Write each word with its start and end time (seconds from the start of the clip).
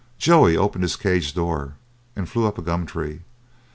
Joey 0.17 0.57
opened 0.57 0.83
his 0.83 0.95
cage 0.95 1.35
door, 1.35 1.75
and 2.15 2.27
flew 2.27 2.47
up 2.47 2.57
a 2.57 2.63
gum 2.63 2.87
tree. 2.87 3.21